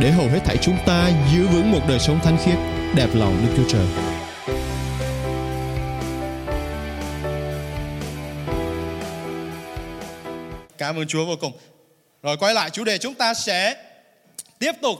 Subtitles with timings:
[0.00, 2.58] để hầu hết thảy chúng ta giữ vững một đời sống thánh khiết,
[2.94, 3.86] đẹp lòng Đức Chúa Trời.
[10.78, 11.52] Cảm ơn Chúa vô cùng.
[12.22, 13.76] Rồi quay lại chủ đề chúng ta sẽ
[14.58, 14.98] tiếp tục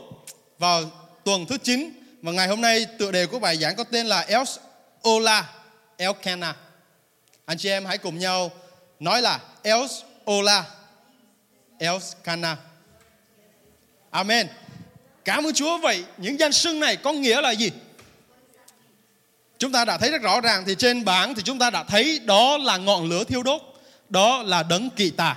[0.59, 0.83] vào
[1.25, 1.91] tuần thứ 9
[2.23, 4.59] và ngày hôm nay tựa đề của bài giảng có tên là Els
[5.09, 5.51] Ola
[5.97, 6.57] Elkana.
[7.45, 8.51] Anh chị em hãy cùng nhau
[9.01, 10.65] nói là Els Ola
[11.79, 12.57] Elkana.
[14.11, 14.49] Amen.
[15.29, 17.71] Cảm ơn Chúa vậy những danh xưng này có nghĩa là gì?
[19.59, 22.19] Chúng ta đã thấy rất rõ ràng thì trên bảng thì chúng ta đã thấy
[22.25, 23.63] đó là ngọn lửa thiêu đốt,
[24.09, 25.37] đó là đấng kỳ tà.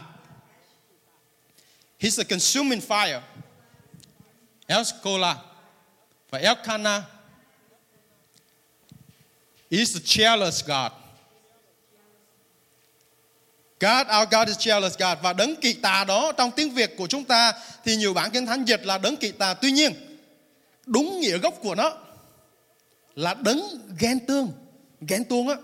[1.99, 3.21] He's a consuming fire.
[4.67, 5.35] Elskola
[6.29, 7.03] và Elkana
[9.69, 11.00] is the jealous God.
[13.81, 15.23] God, our God is jealous God.
[15.23, 17.53] Và đấng kỵ tà đó trong tiếng Việt của chúng ta
[17.85, 19.53] thì nhiều bản kinh thánh dịch là đấng kỵ tà.
[19.53, 19.93] Tuy nhiên,
[20.85, 21.97] đúng nghĩa gốc của nó
[23.15, 23.61] là đấng
[23.99, 24.51] ghen tương.
[25.01, 25.55] Ghen tuông á.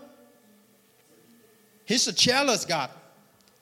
[1.87, 2.89] He's a jealous God.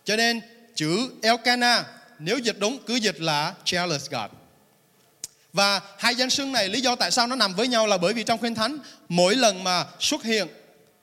[0.03, 0.41] Cho nên
[0.75, 1.85] chữ Elkanah
[2.19, 4.31] nếu dịch đúng cứ dịch là jealous God.
[5.53, 8.13] Và hai danh xưng này lý do tại sao nó nằm với nhau là bởi
[8.13, 8.77] vì trong Kinh Thánh
[9.09, 10.47] mỗi lần mà xuất hiện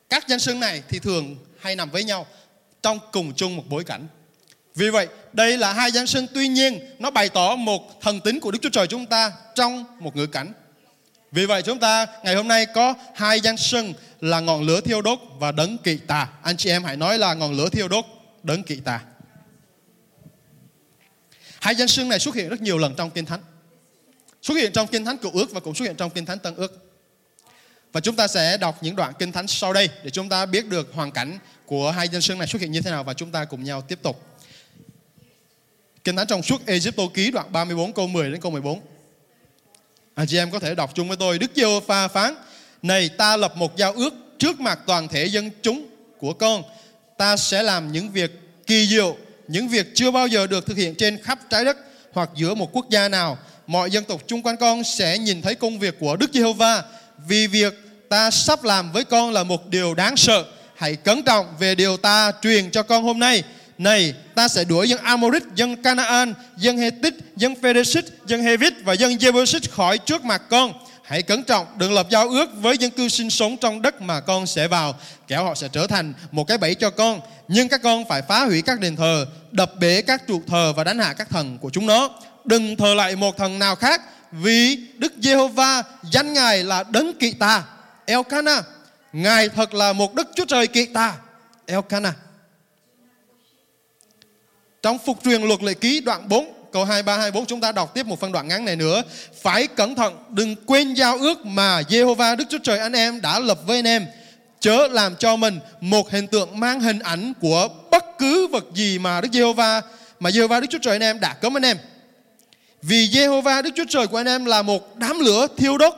[0.08, 2.26] các danh xưng này thì thường hay nằm với nhau
[2.82, 4.06] trong cùng chung một bối cảnh.
[4.74, 8.40] Vì vậy, đây là hai giáng sinh tuy nhiên nó bày tỏ một thần tính
[8.40, 10.52] của Đức Chúa Trời chúng ta trong một ngữ cảnh.
[11.32, 15.02] Vì vậy chúng ta ngày hôm nay có hai giáng sinh là ngọn lửa thiêu
[15.02, 16.28] đốt và đấng kỵ tà.
[16.42, 18.04] Anh chị em hãy nói là ngọn lửa thiêu đốt,
[18.42, 19.00] đấng kỵ tà.
[21.60, 23.40] Hai danh xưng này xuất hiện rất nhiều lần trong Kinh Thánh.
[24.42, 26.54] Xuất hiện trong Kinh Thánh Cựu Ước và cũng xuất hiện trong Kinh Thánh Tân
[26.54, 26.88] Ước.
[27.92, 30.68] Và chúng ta sẽ đọc những đoạn Kinh Thánh sau đây để chúng ta biết
[30.68, 31.38] được hoàn cảnh
[31.72, 33.82] của hai danh xưng này xuất hiện như thế nào và chúng ta cùng nhau
[33.82, 34.22] tiếp tục.
[36.04, 38.80] Kinh Thánh trong suốt Egypto ký đoạn 34 câu 10 đến câu 14.
[40.14, 41.38] Anh chị em có thể đọc chung với tôi.
[41.38, 42.34] Đức giê pha phán,
[42.82, 45.86] này ta lập một giao ước trước mặt toàn thể dân chúng
[46.18, 46.62] của con.
[47.16, 49.16] Ta sẽ làm những việc kỳ diệu,
[49.48, 51.76] những việc chưa bao giờ được thực hiện trên khắp trái đất
[52.12, 53.38] hoặc giữa một quốc gia nào.
[53.66, 56.82] Mọi dân tộc chung quanh con sẽ nhìn thấy công việc của Đức Giê-hô-va
[57.26, 57.74] vì việc
[58.08, 60.44] ta sắp làm với con là một điều đáng sợ.
[60.82, 63.42] Hãy cẩn trọng về điều ta truyền cho con hôm nay.
[63.78, 68.92] Này, ta sẽ đuổi dân Amorit, dân Canaan, dân Hethit, dân Pheresit, dân Hevit và
[68.92, 70.72] dân Jebusit khỏi trước mặt con.
[71.04, 74.20] Hãy cẩn trọng, đừng lập giao ước với dân cư sinh sống trong đất mà
[74.20, 74.94] con sẽ vào,
[75.28, 77.20] kẻo họ sẽ trở thành một cái bẫy cho con.
[77.48, 80.84] Nhưng các con phải phá hủy các đền thờ, đập bể các trụ thờ và
[80.84, 82.10] đánh hạ các thần của chúng nó.
[82.44, 84.00] Đừng thờ lại một thần nào khác,
[84.32, 87.62] vì Đức Giê-hô-va danh Ngài là đấng kỵ ta.
[88.06, 88.62] Elkana.
[89.12, 91.16] Ngài thật là một Đức Chúa Trời kỵ ta,
[91.66, 92.14] Elkana.
[94.82, 98.06] Trong phục truyền luật lệ ký đoạn 4 câu 23 24 chúng ta đọc tiếp
[98.06, 99.02] một phân đoạn ngắn này nữa.
[99.42, 103.38] Phải cẩn thận đừng quên giao ước mà Jehovah Đức Chúa Trời anh em đã
[103.38, 104.06] lập với anh em.
[104.60, 108.98] Chớ làm cho mình một hình tượng mang hình ảnh của bất cứ vật gì
[108.98, 109.82] mà Đức Jehovah,
[110.20, 111.78] mà Jehovah Đức Chúa Trời anh em đã cấm anh em.
[112.82, 115.94] Vì Jehovah Đức Chúa Trời của anh em là một đám lửa thiêu đốt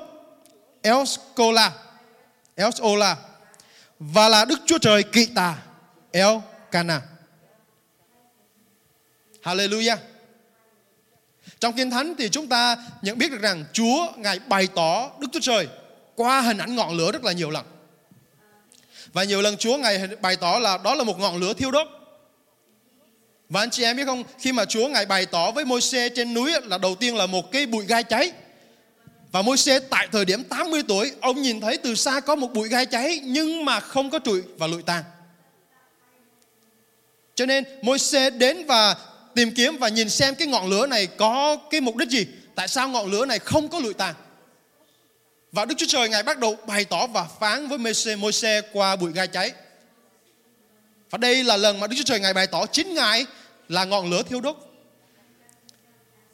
[2.57, 3.17] El Ola
[3.99, 5.57] và là Đức Chúa Trời kỵ tà
[6.13, 6.37] El
[6.71, 7.03] Cana.
[9.43, 9.97] Hallelujah.
[11.61, 15.29] Trong Kinh Thánh thì chúng ta nhận biết được rằng Chúa Ngài bày tỏ Đức
[15.33, 15.69] Chúa Trời
[16.15, 17.67] qua hình ảnh ngọn lửa rất là nhiều lần.
[19.13, 21.87] Và nhiều lần Chúa Ngài bày tỏ là đó là một ngọn lửa thiêu đốt.
[23.49, 26.09] Và anh chị em biết không, khi mà Chúa Ngài bày tỏ với môi xe
[26.09, 28.33] trên núi là đầu tiên là một cái bụi gai cháy.
[29.35, 32.53] Và môi xe tại thời điểm 80 tuổi, ông nhìn thấy từ xa có một
[32.53, 35.05] bụi gai cháy nhưng mà không có trụi và lụi tàn.
[37.35, 38.97] Cho nên môi xe đến và
[39.35, 42.69] tìm kiếm và nhìn xem cái ngọn lửa này có cái mục đích gì tại
[42.69, 44.15] sao ngọn lửa này không có lụi tàn
[45.53, 48.97] và Đức Chúa Trời Ngài bắt đầu bày tỏ và phán với Môi-se, Môi-se qua
[48.97, 49.53] bụi gai cháy.
[51.11, 53.27] Và đây là lần mà Đức Chúa Trời Ngài bày tỏ chính Ngài
[53.69, 54.57] là ngọn lửa thiêu đốt.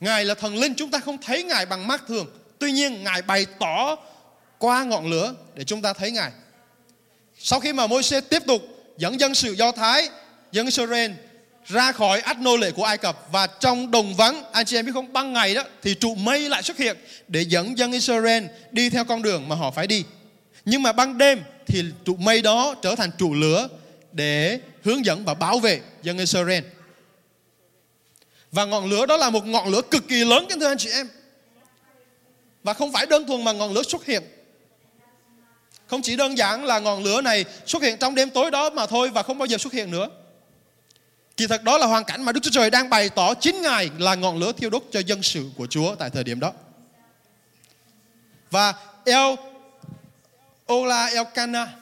[0.00, 2.39] Ngài là thần linh, chúng ta không thấy Ngài bằng mắt thường.
[2.60, 3.96] Tuy nhiên Ngài bày tỏ
[4.58, 6.30] qua ngọn lửa để chúng ta thấy Ngài.
[7.38, 8.62] Sau khi mà Môi-se tiếp tục
[8.98, 10.08] dẫn dân sự Do Thái,
[10.52, 11.10] dân Israel
[11.66, 14.86] ra khỏi át nô lệ của Ai Cập và trong đồng vắng anh chị em
[14.86, 16.96] biết không ban ngày đó thì trụ mây lại xuất hiện
[17.28, 20.04] để dẫn dân Israel đi theo con đường mà họ phải đi.
[20.64, 23.68] Nhưng mà ban đêm thì trụ mây đó trở thành trụ lửa
[24.12, 26.64] để hướng dẫn và bảo vệ dân Israel.
[28.52, 30.90] Và ngọn lửa đó là một ngọn lửa cực kỳ lớn kính thưa anh chị
[30.90, 31.08] em
[32.62, 34.22] và không phải đơn thuần mà ngọn lửa xuất hiện
[35.86, 38.86] không chỉ đơn giản là ngọn lửa này xuất hiện trong đêm tối đó mà
[38.86, 40.08] thôi và không bao giờ xuất hiện nữa
[41.40, 43.90] Kỳ thật đó là hoàn cảnh mà Đức Chúa Trời đang bày tỏ chính Ngài
[43.98, 46.52] là ngọn lửa thiêu đốt cho dân sự của Chúa tại thời điểm đó.
[48.50, 48.74] Và
[49.04, 49.34] El
[50.72, 51.74] Ola Elkana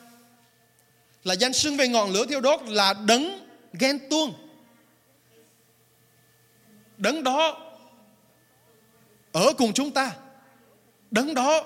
[1.25, 4.35] là danh xưng về ngọn lửa thiêu đốt là đấng ghen tuông.
[6.97, 7.71] Đấng đó
[9.33, 10.13] ở cùng chúng ta.
[11.11, 11.65] Đấng đó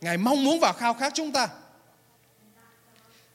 [0.00, 1.48] Ngài mong muốn và khao khát chúng ta.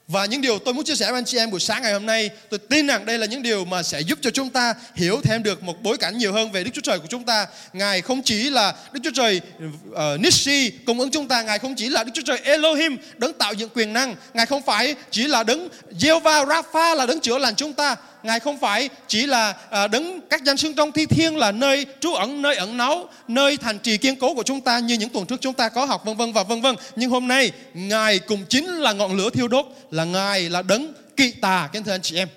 [0.07, 2.05] Và những điều tôi muốn chia sẻ với anh chị em buổi sáng ngày hôm
[2.05, 5.21] nay, tôi tin rằng đây là những điều mà sẽ giúp cho chúng ta hiểu
[5.23, 7.47] thêm được một bối cảnh nhiều hơn về Đức Chúa Trời của chúng ta.
[7.73, 9.41] Ngài không chỉ là Đức Chúa Trời
[9.89, 13.33] uh, Nissi cung ứng chúng ta, Ngài không chỉ là Đức Chúa Trời Elohim đấng
[13.33, 15.69] tạo dựng quyền năng, Ngài không phải chỉ là đấng
[15.99, 20.19] Jehovah Rapha là đấng chữa lành chúng ta, Ngài không phải chỉ là à, đứng
[20.29, 23.79] các danh xưng trong thi thiên là nơi trú ẩn, nơi ẩn náu, nơi thành
[23.79, 26.17] trì kiên cố của chúng ta như những tuần trước chúng ta có học vân
[26.17, 26.75] vân và vân vân.
[26.95, 30.93] Nhưng hôm nay Ngài cùng chính là ngọn lửa thiêu đốt, là Ngài là đấng
[31.17, 32.27] kỵ tà, kính thưa anh chị em.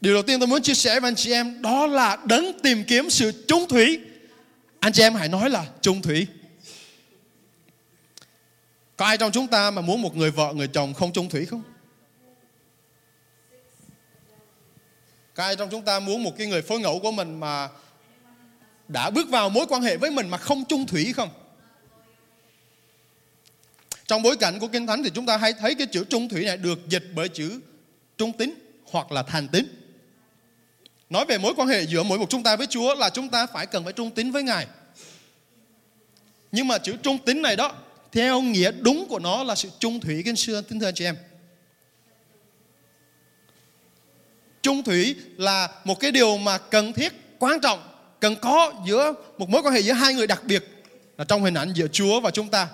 [0.00, 2.84] Điều đầu tiên tôi muốn chia sẻ với anh chị em đó là đấng tìm
[2.84, 3.98] kiếm sự trung thủy.
[4.80, 6.26] Anh chị em hãy nói là trung thủy.
[8.96, 11.46] Có ai trong chúng ta mà muốn một người vợ, người chồng không trung thủy
[11.46, 11.62] không?
[15.40, 17.68] Có ai trong chúng ta muốn một cái người phối ngẫu của mình mà
[18.88, 21.28] đã bước vào mối quan hệ với mình mà không chung thủy không?
[24.06, 26.44] Trong bối cảnh của Kinh Thánh thì chúng ta hay thấy cái chữ trung thủy
[26.44, 27.60] này được dịch bởi chữ
[28.18, 28.54] trung tín
[28.90, 29.66] hoặc là thành tín.
[31.10, 33.46] Nói về mối quan hệ giữa mỗi một chúng ta với Chúa là chúng ta
[33.46, 34.66] phải cần phải trung tín với Ngài.
[36.52, 37.72] Nhưng mà chữ trung tín này đó,
[38.12, 41.04] theo nghĩa đúng của nó là sự trung thủy kinh xưa, kính thưa anh chị
[41.04, 41.16] em.
[44.62, 47.88] Chung thủy là một cái điều mà cần thiết, quan trọng,
[48.20, 50.84] cần có giữa một mối quan hệ giữa hai người đặc biệt
[51.18, 52.68] là trong hình ảnh giữa Chúa và chúng ta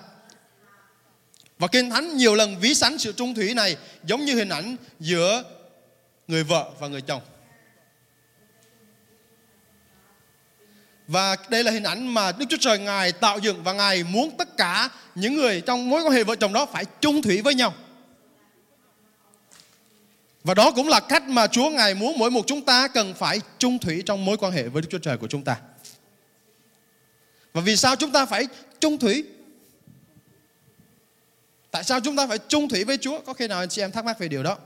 [1.59, 4.75] và Kinh Thánh nhiều lần ví sánh sự trung thủy này giống như hình ảnh
[4.99, 5.43] giữa
[6.27, 7.21] người vợ và người chồng.
[11.07, 14.37] Và đây là hình ảnh mà Đức Chúa Trời Ngài tạo dựng và Ngài muốn
[14.37, 17.55] tất cả những người trong mối quan hệ vợ chồng đó phải chung thủy với
[17.55, 17.73] nhau.
[20.47, 23.41] Và đó cũng là cách mà Chúa Ngài muốn mỗi một chúng ta cần phải
[23.57, 25.57] chung thủy trong mối quan hệ với Đức Chúa Trời của chúng ta.
[27.53, 28.47] Và vì sao chúng ta phải
[28.79, 29.23] chung thủy?
[31.71, 33.19] Tại sao chúng ta phải chung thủy với Chúa?
[33.19, 34.57] Có khi nào anh chị em thắc mắc về điều đó?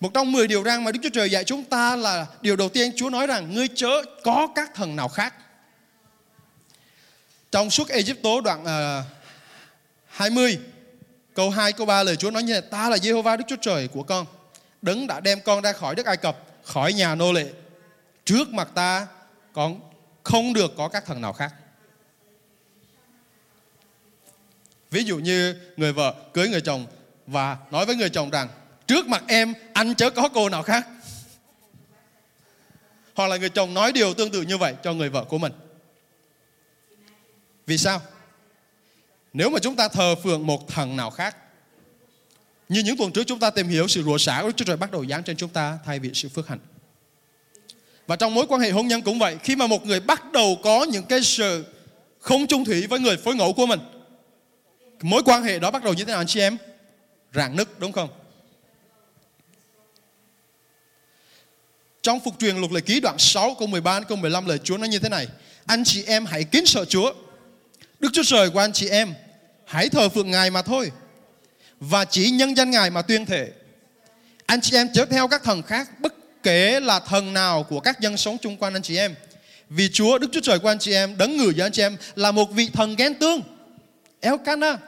[0.00, 2.68] Một trong 10 điều răn mà Đức Chúa Trời dạy chúng ta là điều đầu
[2.68, 5.34] tiên Chúa nói rằng ngươi chớ có các thần nào khác.
[7.50, 9.06] Trong suốt Egypto đoạn ờ, uh,
[10.06, 10.58] 20
[11.36, 13.88] Câu 2, câu 3 lời Chúa nói như thế: ta là Jehovah Đức Chúa Trời
[13.88, 14.26] của con.
[14.82, 17.52] Đấng đã đem con ra khỏi đất Ai Cập, khỏi nhà nô lệ.
[18.24, 19.06] Trước mặt ta,
[19.52, 19.80] con
[20.22, 21.54] không được có các thần nào khác.
[24.90, 26.86] Ví dụ như người vợ cưới người chồng
[27.26, 28.48] và nói với người chồng rằng
[28.86, 30.86] trước mặt em anh chớ có cô nào khác.
[33.14, 35.52] Hoặc là người chồng nói điều tương tự như vậy cho người vợ của mình.
[37.66, 38.00] Vì sao?
[39.36, 41.36] Nếu mà chúng ta thờ phượng một thần nào khác,
[42.68, 44.76] Như những tuần trước chúng ta tìm hiểu sự rủa xả của Đức Chúa Trời
[44.76, 46.58] bắt đầu giáng trên chúng ta thay vì sự phước hạnh
[48.06, 50.58] Và trong mối quan hệ hôn nhân cũng vậy, Khi mà một người bắt đầu
[50.62, 51.64] có những cái sự
[52.20, 53.80] không chung thủy với người phối ngẫu của mình,
[55.02, 56.56] Mối quan hệ đó bắt đầu như thế nào anh chị em?
[57.34, 58.08] Rạn nứt, đúng không?
[62.02, 64.88] Trong phục truyền luật lệ ký đoạn 6 câu 13 câu 15 lời Chúa nói
[64.88, 65.28] như thế này,
[65.66, 67.12] Anh chị em hãy kính sợ Chúa
[68.00, 69.14] Đức Chúa Trời của anh chị em
[69.66, 70.92] hãy thờ phượng Ngài mà thôi.
[71.80, 73.52] Và chỉ nhân danh Ngài mà tuyên thể.
[74.46, 78.00] Anh chị em chớ theo các thần khác bất kể là thần nào của các
[78.00, 79.14] dân sống chung quanh anh chị em.
[79.70, 81.96] Vì Chúa, Đức Chúa Trời của anh chị em, đấng ngự giữa anh chị em
[82.16, 83.40] là một vị thần ghen tương.
[84.20, 84.80] Elkanah.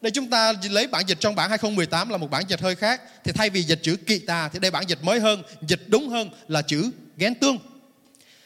[0.00, 3.00] Đây chúng ta lấy bản dịch trong bản 2018 là một bản dịch hơi khác.
[3.24, 6.08] Thì thay vì dịch chữ kỵ tà thì đây bản dịch mới hơn, dịch đúng
[6.08, 7.58] hơn là chữ ghen tương.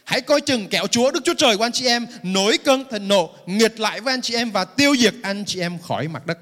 [0.08, 3.08] Hãy coi chừng kẹo Chúa Đức Chúa Trời của anh chị em nổi cơn thịnh
[3.08, 6.26] nộ nghiệt lại với anh chị em và tiêu diệt anh chị em khỏi mặt
[6.26, 6.38] đất.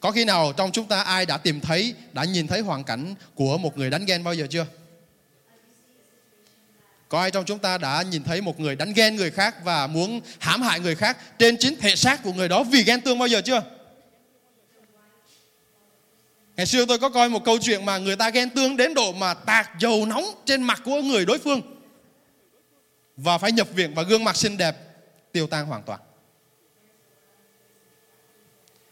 [0.00, 3.14] Có khi nào trong chúng ta ai đã tìm thấy, đã nhìn thấy hoàn cảnh
[3.34, 4.66] của một người đánh ghen bao giờ chưa?
[7.08, 9.86] Có ai trong chúng ta đã nhìn thấy một người đánh ghen người khác và
[9.86, 13.18] muốn hãm hại người khác trên chính thể xác của người đó vì ghen tương
[13.18, 13.62] bao giờ chưa?
[16.60, 19.12] Ngày xưa tôi có coi một câu chuyện mà người ta ghen tương đến độ
[19.12, 21.60] mà tạt dầu nóng trên mặt của người đối phương.
[23.16, 24.76] Và phải nhập viện và gương mặt xinh đẹp
[25.32, 26.00] tiêu tan hoàn toàn.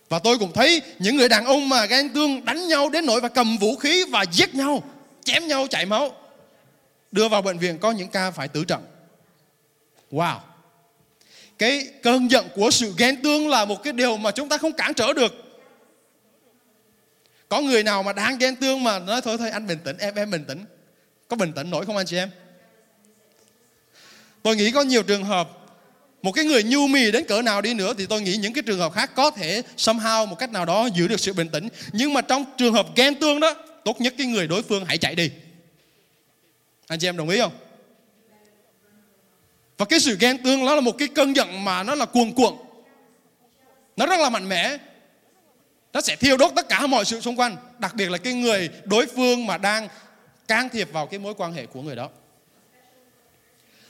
[0.09, 3.21] Và tôi cũng thấy những người đàn ông mà ghen tương đánh nhau đến nỗi
[3.21, 4.83] và cầm vũ khí và giết nhau,
[5.25, 6.13] chém nhau chảy máu.
[7.13, 8.85] Đưa vào bệnh viện có những ca phải tử trận.
[10.13, 10.39] Wow.
[11.59, 14.73] Cái cơn giận của sự ghen tương là một cái điều mà chúng ta không
[14.73, 15.48] cản trở được.
[17.49, 20.15] Có người nào mà đang ghen tương mà nói thôi thôi anh bình tĩnh, em
[20.15, 20.65] em bình tĩnh.
[21.29, 22.31] Có bình tĩnh nổi không anh chị em?
[24.43, 25.51] Tôi nghĩ có nhiều trường hợp
[26.23, 28.63] một cái người nhu mì đến cỡ nào đi nữa thì tôi nghĩ những cái
[28.63, 31.69] trường hợp khác có thể somehow một cách nào đó giữ được sự bình tĩnh.
[31.93, 34.99] Nhưng mà trong trường hợp ghen tương đó tốt nhất cái người đối phương hãy
[34.99, 35.31] chạy đi.
[36.89, 37.53] Anh chị em đồng ý không?
[39.79, 42.35] Và cái sự ghen tương đó là một cái cơn giận mà nó là cuồng
[42.35, 42.55] cuộn.
[43.97, 44.79] Nó rất là mạnh mẽ
[45.93, 48.71] nó sẽ thiêu đốt tất cả mọi sự xung quanh, đặc biệt là cái người
[48.85, 49.89] đối phương mà đang
[50.49, 52.09] can thiệp vào cái mối quan hệ của người đó.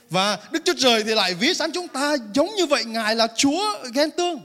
[0.09, 3.27] Và Đức Chúa Trời thì lại ví sẵn chúng ta giống như vậy, Ngài là
[3.35, 4.39] Chúa ghen tương.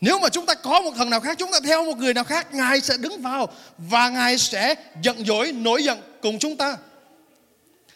[0.00, 2.24] Nếu mà chúng ta có một thần nào khác, Chúng ta theo một người nào
[2.24, 3.48] khác, Ngài sẽ đứng vào
[3.78, 6.76] Và Ngài sẽ giận dỗi, nổi giận cùng chúng ta.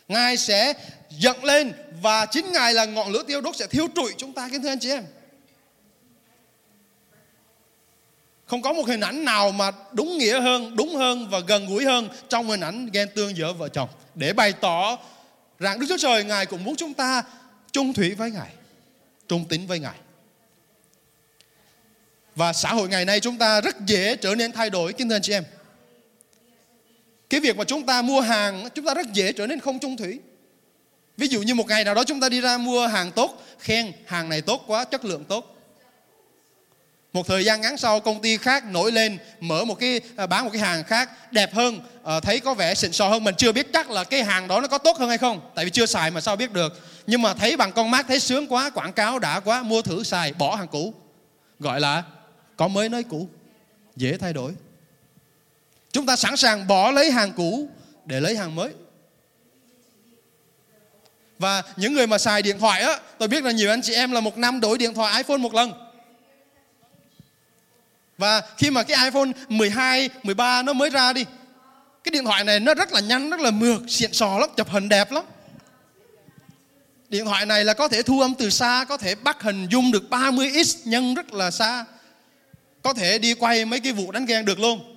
[0.08, 0.74] Ngài sẽ
[1.10, 4.48] giận lên Và chính Ngài là ngọn lửa tiêu đốt Sẽ thiêu trụi chúng ta,
[4.52, 5.04] kính thưa anh chị em.
[8.50, 11.84] Không có một hình ảnh nào mà đúng nghĩa hơn, đúng hơn và gần gũi
[11.84, 13.88] hơn trong hình ảnh ghen tương giữa vợ chồng.
[14.14, 14.98] Để bày tỏ
[15.58, 17.22] rằng Đức Chúa Trời Ngài cũng muốn chúng ta
[17.72, 18.50] trung thủy với Ngài,
[19.28, 19.94] trung tín với Ngài.
[22.36, 25.16] Và xã hội ngày nay chúng ta rất dễ trở nên thay đổi kính thưa
[25.16, 25.44] anh chị em.
[27.30, 29.96] Cái việc mà chúng ta mua hàng chúng ta rất dễ trở nên không trung
[29.96, 30.20] thủy.
[31.16, 33.92] Ví dụ như một ngày nào đó chúng ta đi ra mua hàng tốt, khen
[34.06, 35.56] hàng này tốt quá, chất lượng tốt.
[37.12, 40.44] Một thời gian ngắn sau công ty khác nổi lên mở một cái à, bán
[40.44, 43.52] một cái hàng khác đẹp hơn, ờ, thấy có vẻ xịn sò hơn mình chưa
[43.52, 45.86] biết chắc là cái hàng đó nó có tốt hơn hay không, tại vì chưa
[45.86, 46.80] xài mà sao biết được.
[47.06, 50.02] Nhưng mà thấy bằng con mắt thấy sướng quá, quảng cáo đã quá, mua thử
[50.02, 50.94] xài, bỏ hàng cũ.
[51.58, 52.02] Gọi là
[52.56, 53.28] có mới nói cũ,
[53.96, 54.52] dễ thay đổi.
[55.92, 57.68] Chúng ta sẵn sàng bỏ lấy hàng cũ
[58.04, 58.70] để lấy hàng mới.
[61.38, 64.12] Và những người mà xài điện thoại á, tôi biết là nhiều anh chị em
[64.12, 65.89] là một năm đổi điện thoại iPhone một lần.
[68.20, 71.24] Và khi mà cái iPhone 12, 13 nó mới ra đi
[72.04, 74.68] Cái điện thoại này nó rất là nhanh, rất là mượt, xịn sò lắm, chụp
[74.68, 75.24] hình đẹp lắm.
[77.08, 79.92] Điện thoại này là có thể thu âm từ xa, có thể bắt hình dung
[79.92, 81.84] được 30x nhân rất là xa.
[82.82, 84.96] Có thể đi quay mấy cái vụ đánh ghen được luôn.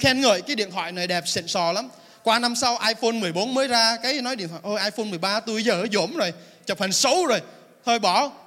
[0.00, 1.88] Khen ngợi cái điện thoại này đẹp xịn sò lắm.
[2.22, 5.62] Qua năm sau iPhone 14 mới ra Cái nói điện thoại, ôi iPhone 13 tôi
[5.62, 6.32] giờ dỗm rồi
[6.66, 7.40] Chụp hình xấu rồi
[7.84, 8.45] Thôi bỏ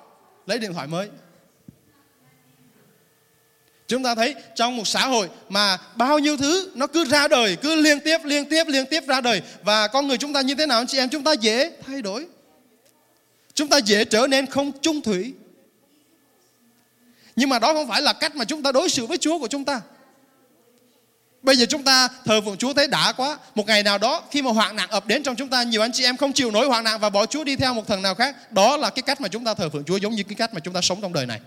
[0.50, 1.10] lấy điện thoại mới
[3.88, 7.58] Chúng ta thấy trong một xã hội mà bao nhiêu thứ nó cứ ra đời,
[7.62, 9.42] cứ liên tiếp, liên tiếp, liên tiếp ra đời.
[9.64, 11.10] Và con người chúng ta như thế nào anh chị em?
[11.10, 12.28] Chúng ta dễ thay đổi.
[13.54, 15.34] Chúng ta dễ trở nên không trung thủy.
[17.36, 19.48] Nhưng mà đó không phải là cách mà chúng ta đối xử với Chúa của
[19.48, 19.82] chúng ta.
[21.42, 23.38] Bây giờ chúng ta thờ phượng Chúa thấy đã quá.
[23.56, 25.92] Một ngày nào đó khi mà hoạn nạn ập đến trong chúng ta, nhiều anh
[25.92, 28.16] chị em không chịu nổi hoạn nạn và bỏ Chúa đi theo một thần nào
[28.16, 28.52] khác.
[28.52, 30.60] Đó là cái cách mà chúng ta thờ phượng Chúa giống như cái cách mà
[30.60, 31.40] chúng ta sống trong đời này.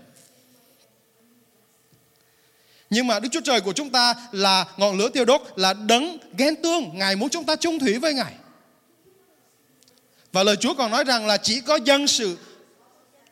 [2.89, 6.17] Nhưng mà Đức Chúa Trời của chúng ta là ngọn lửa tiêu đốt, là đấng
[6.37, 6.97] ghen tương.
[6.97, 8.33] Ngài muốn chúng ta chung thủy với Ngài.
[10.31, 12.37] Và lời Chúa còn nói rằng là chỉ có dân sự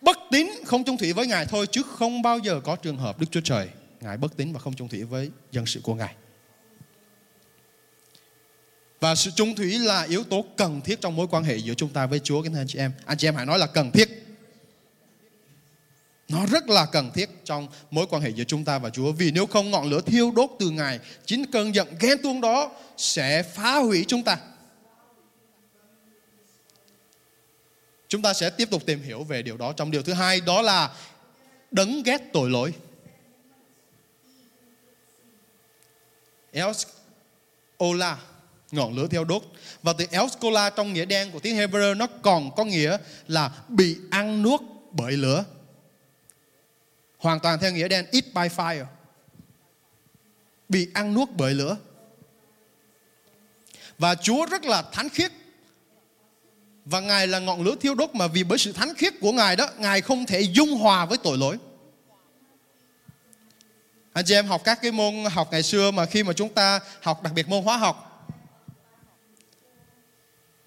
[0.01, 3.19] bất tín không chung thủy với Ngài thôi chứ không bao giờ có trường hợp
[3.19, 3.69] Đức Chúa Trời
[4.01, 6.15] Ngài bất tín và không chung thủy với dân sự của Ngài.
[9.01, 11.89] Và sự trung thủy là yếu tố cần thiết trong mối quan hệ giữa chúng
[11.89, 12.43] ta với Chúa.
[12.43, 12.91] Kính thưa anh chị em.
[13.05, 14.09] Anh chị em hãy nói là cần thiết.
[16.29, 19.11] Nó rất là cần thiết trong mối quan hệ giữa chúng ta và Chúa.
[19.11, 22.71] Vì nếu không, ngọn lửa thiêu đốt từ Ngài, Chính cơn giận ghen tuông đó
[22.97, 24.37] sẽ phá hủy chúng ta.
[28.07, 29.73] Chúng ta sẽ tiếp tục tìm hiểu về điều đó.
[29.73, 30.95] Trong điều thứ hai, đó là
[31.71, 32.73] Đấng ghét tội lỗi.
[36.51, 36.89] Else
[37.83, 38.17] Ola
[38.71, 39.43] ngọn lửa theo đốt.
[39.83, 42.97] Và từ Elskola trong nghĩa đen của tiếng Hebrew nó còn có nghĩa
[43.27, 44.61] là bị ăn nuốt
[44.91, 45.43] bởi lửa.
[47.17, 48.85] Hoàn toàn theo nghĩa đen, eat by fire.
[50.69, 51.77] Bị ăn nuốt bởi lửa.
[53.97, 55.31] Và Chúa rất là thánh khiết.
[56.85, 59.55] Và Ngài là ngọn lửa thiêu đốt mà vì bởi sự thánh khiết của Ngài
[59.55, 61.57] đó, Ngài không thể dung hòa với tội lỗi.
[64.13, 66.79] Anh chị em học các cái môn học ngày xưa mà khi mà chúng ta
[67.01, 68.10] học đặc biệt môn hóa học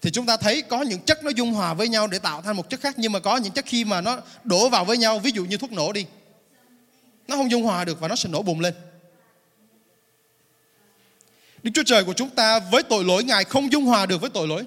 [0.05, 2.55] thì chúng ta thấy có những chất nó dung hòa với nhau để tạo thành
[2.55, 5.19] một chất khác, nhưng mà có những chất khi mà nó đổ vào với nhau,
[5.19, 6.05] ví dụ như thuốc nổ đi.
[7.27, 8.73] Nó không dung hòa được và nó sẽ nổ bùng lên.
[11.63, 14.29] Đức Chúa Trời của chúng ta với tội lỗi, Ngài không dung hòa được với
[14.29, 14.63] tội lỗi.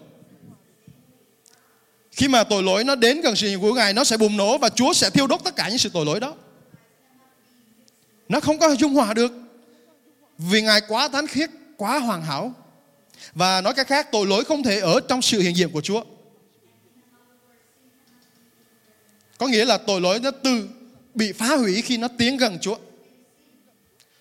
[2.12, 4.58] Khi mà tội lỗi nó đến gần sự hiện của Ngài, nó sẽ bùng nổ
[4.58, 6.34] và Chúa sẽ thiêu đốt tất cả những sự tội lỗi đó.
[8.28, 9.32] Nó không có dung hòa được
[10.38, 12.52] vì Ngài quá thánh khiết, quá hoàn hảo
[13.34, 16.02] và nói cách khác tội lỗi không thể ở trong sự hiện diện của Chúa
[19.38, 20.68] có nghĩa là tội lỗi nó từ
[21.14, 22.76] bị phá hủy khi nó tiến gần Chúa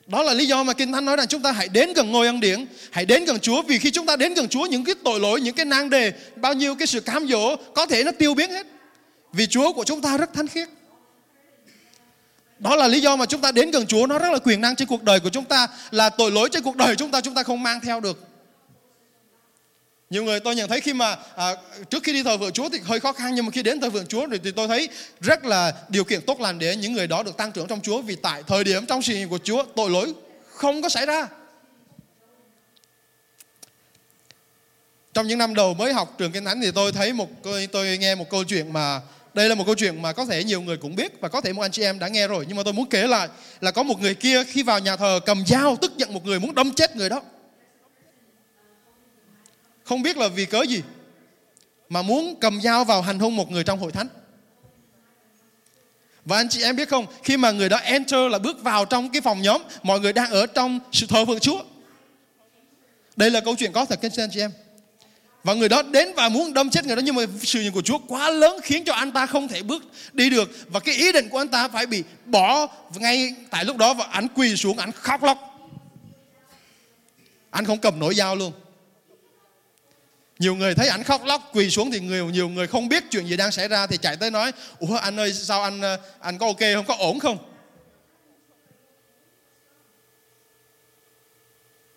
[0.08, 2.27] đó là lý do mà Kinh Thánh nói rằng chúng ta hãy đến gần ngôi
[2.27, 4.96] ân điển, hãy đến gần Chúa vì khi chúng ta đến gần Chúa những cái
[5.04, 8.12] tội lỗi, những cái nan đề, bao nhiêu cái sự cám dỗ có thể nó
[8.12, 8.68] tiêu biến hết.
[9.34, 10.70] Vì Chúa của chúng ta rất thánh khiết.
[12.60, 14.75] Đó là lý do mà chúng ta đến gần Chúa nó rất là quyền năng
[14.75, 17.34] trên cuộc đời của chúng ta là tội lỗi trên cuộc đời chúng ta chúng
[17.34, 18.26] ta không mang theo được.
[20.09, 21.55] Nhiều người tôi nhận thấy khi mà à,
[21.89, 23.89] trước khi đi thờ vượng Chúa thì hơi khó khăn nhưng mà khi đến thờ
[23.89, 24.89] vượng Chúa thì, thì tôi thấy
[25.21, 28.01] rất là điều kiện tốt lành để những người đó được tăng trưởng trong Chúa.
[28.01, 30.13] Vì tại thời điểm trong sự nghiệp của Chúa tội lỗi
[30.53, 31.27] không có xảy ra.
[35.13, 37.29] Trong những năm đầu mới học trường Kinh Thánh thì tôi thấy một
[37.71, 39.01] tôi nghe một câu chuyện mà
[39.33, 41.53] đây là một câu chuyện mà có thể nhiều người cũng biết và có thể
[41.53, 42.45] một anh chị em đã nghe rồi.
[42.47, 43.27] Nhưng mà tôi muốn kể lại
[43.61, 46.39] là có một người kia khi vào nhà thờ cầm dao tức giận một người
[46.39, 47.21] muốn đâm chết người đó
[49.88, 50.82] không biết là vì cớ gì
[51.89, 54.08] mà muốn cầm dao vào hành hung một người trong hội thánh.
[56.25, 59.10] Và anh chị em biết không, khi mà người đó enter là bước vào trong
[59.10, 61.63] cái phòng nhóm, mọi người đang ở trong sự thờ phượng Chúa.
[63.15, 64.51] Đây là câu chuyện có thật anh chị em.
[65.44, 67.82] Và người đó đến và muốn đâm chết người đó nhưng mà sự nhận của
[67.82, 71.12] Chúa quá lớn khiến cho anh ta không thể bước đi được và cái ý
[71.12, 74.77] định của anh ta phải bị bỏ ngay tại lúc đó và anh quỳ xuống
[74.77, 75.70] anh khóc lóc.
[77.50, 78.51] Anh không cầm nổi dao luôn
[80.39, 83.27] nhiều người thấy ảnh khóc lóc, quỳ xuống thì nhiều nhiều người không biết chuyện
[83.27, 86.38] gì đang xảy ra thì chạy tới nói, ủa, anh ơi, sao anh ờ, anh
[86.38, 86.86] có ok không?
[86.88, 87.53] Có ổn không?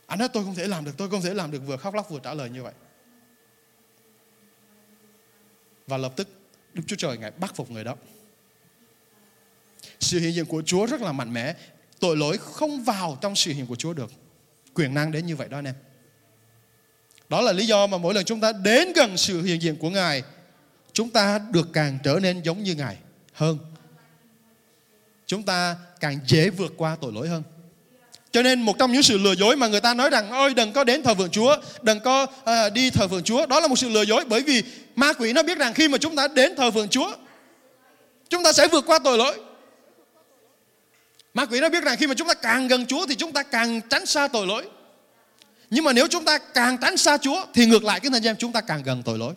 [0.06, 1.62] Anh nói, tôi không thể làm được, tôi không thể làm được.
[1.66, 2.72] Vừa khóc lóc vừa trả lời như vậy.
[5.86, 6.28] Và lập tức,
[6.74, 7.96] Đức Chúa Trời ngài bắt phục người đó.
[10.00, 11.54] Sự hiện diện của Chúa rất là mạnh mẽ.
[12.00, 14.10] Tội lỗi không vào trong sự hiện của Chúa được.
[14.74, 15.74] Quyền năng đến như vậy đó anh em
[17.30, 19.90] đó là lý do mà mỗi lần chúng ta đến gần sự hiện diện của
[19.90, 20.22] Ngài,
[20.92, 22.96] chúng ta được càng trở nên giống như Ngài
[23.32, 23.58] hơn.
[25.26, 27.42] Chúng ta càng dễ vượt qua tội lỗi hơn.
[28.32, 30.72] Cho nên một trong những sự lừa dối mà người ta nói rằng ôi đừng
[30.72, 33.76] có đến thờ phượng Chúa, đừng có à, đi thờ phượng Chúa, đó là một
[33.76, 34.62] sự lừa dối bởi vì
[34.96, 37.12] ma quỷ nó biết rằng khi mà chúng ta đến thờ phượng Chúa,
[38.28, 39.40] chúng ta sẽ vượt qua tội lỗi.
[41.34, 43.42] Ma quỷ nó biết rằng khi mà chúng ta càng gần Chúa thì chúng ta
[43.42, 44.64] càng tránh xa tội lỗi.
[45.70, 48.28] Nhưng mà nếu chúng ta càng tránh xa Chúa, thì ngược lại cái anh chị
[48.28, 49.34] em, chúng ta càng gần tội lỗi.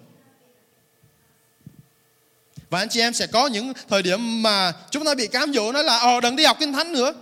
[2.70, 5.72] Và anh chị em sẽ có những thời điểm mà chúng ta bị cám dỗ,
[5.72, 7.14] nói là Ồ đừng đi học kinh thánh nữa.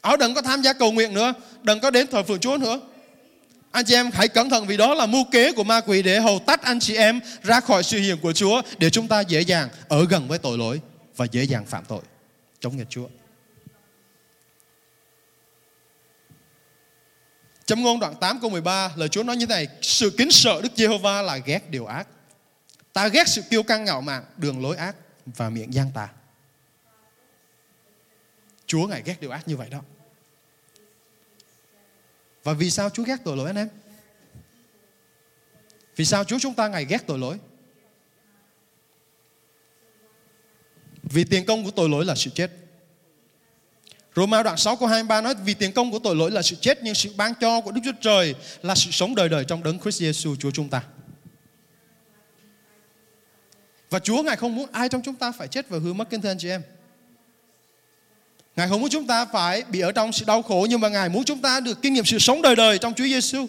[0.00, 1.32] Ồ đừng có tham gia cầu nguyện nữa.
[1.62, 2.80] Đừng có đến thờ phượng Chúa nữa.
[3.70, 6.20] Anh chị em hãy cẩn thận, vì đó là mưu kế của ma quỷ Để
[6.20, 9.40] hầu tách anh chị em ra khỏi sự hiện của Chúa, Để chúng ta dễ
[9.40, 10.80] dàng ở gần với tội lỗi
[11.16, 12.00] Và dễ dàng phạm tội.
[12.60, 13.06] Chống nghịch Chúa.
[17.72, 20.60] Châm ngôn đoạn 8 câu 13 lời Chúa nói như thế này, Sự kính sợ
[20.62, 22.08] Đức Giê-hô-va là ghét điều ác.
[22.92, 26.08] Ta ghét sự kiêu căng ngạo mạn, Đường lối ác và miệng gian tà.
[28.66, 29.80] Chúa, ngài ghét điều ác như vậy đó.
[32.42, 33.68] Và vì sao Chúa ghét tội lỗi anh em?
[35.96, 37.38] Vì sao Chúa chúng ta ngài ghét tội lỗi?
[41.02, 42.61] Vì tiền công của tội lỗi là sự chết.
[44.16, 46.78] Roma đoạn 6 câu 23 nói, vì tiền công của tội lỗi là sự chết,
[46.82, 49.78] nhưng sự ban cho của Đức Chúa Trời là sự sống đời đời trong đấng
[49.78, 50.82] Christ Jesus Chúa chúng ta.
[53.90, 56.20] Và Chúa, Ngài không muốn ai trong chúng ta phải chết và hư mất kính
[56.20, 56.62] thưa anh chị em.
[58.56, 61.08] Ngài không muốn chúng ta phải bị ở trong sự đau khổ, nhưng mà Ngài
[61.08, 63.46] muốn chúng ta được kinh nghiệm sự sống đời đời trong Chúa Giêsu.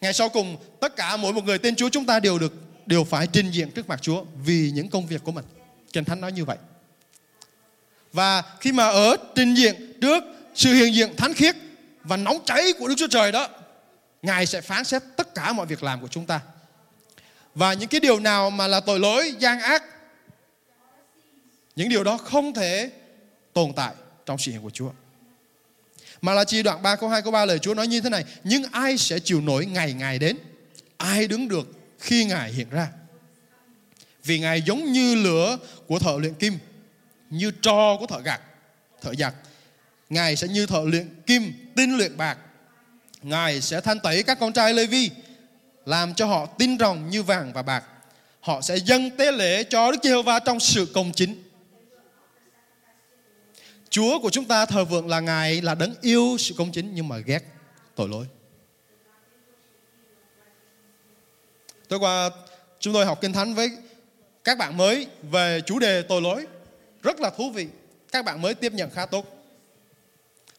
[0.00, 2.54] Ngày sau cùng, tất cả mỗi một người tên Chúa chúng ta đều được,
[2.86, 5.44] đều phải trình diện trước mặt Chúa vì những công việc của mình.
[5.92, 6.56] Kinh Thánh nói như vậy.
[8.16, 10.24] Và khi mà ở trình diện trước
[10.54, 11.56] sự hiện diện thánh khiết
[12.02, 13.48] và nóng cháy của Đức Chúa Trời đó,
[14.22, 16.40] Ngài sẽ phán xét tất cả mọi việc làm của chúng ta.
[17.54, 19.84] Và những cái điều nào mà là tội lỗi, gian ác,
[21.76, 22.90] những điều đó không thể
[23.52, 23.94] tồn tại
[24.26, 24.90] trong sự hiện của Chúa.
[26.22, 28.24] Mà là chi đoạn 3 câu 2 câu 3 lời Chúa nói như thế này,
[28.44, 30.36] nhưng ai sẽ chịu nổi ngày Ngài đến?
[30.96, 32.88] Ai đứng được khi Ngài hiện ra?
[34.24, 36.58] Vì Ngài giống như lửa của thợ luyện kim
[37.30, 38.40] như trò của thợ gặt,
[39.02, 39.34] thợ giặt.
[40.08, 42.38] Ngài sẽ như thợ luyện kim, tin luyện bạc.
[43.22, 45.10] Ngài sẽ thanh tẩy các con trai Lê Vi,
[45.84, 47.84] làm cho họ tin ròng như vàng và bạc.
[48.40, 51.42] Họ sẽ dâng tế lễ cho Đức Giê-hô-va trong sự công chính.
[53.90, 57.08] Chúa của chúng ta thờ vượng là Ngài là đấng yêu sự công chính nhưng
[57.08, 57.42] mà ghét
[57.94, 58.26] tội lỗi.
[61.88, 62.30] Tối qua
[62.80, 63.70] chúng tôi học Kinh Thánh với
[64.44, 66.46] các bạn mới về chủ đề tội lỗi.
[67.06, 67.66] Rất là thú vị.
[68.12, 69.26] Các bạn mới tiếp nhận khá tốt.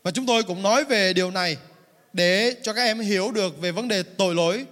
[0.03, 1.57] Và chúng tôi cũng nói về điều này
[2.13, 4.65] để cho các em hiểu được về vấn đề tội lỗi